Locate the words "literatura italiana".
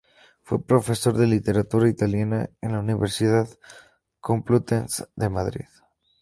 1.27-2.49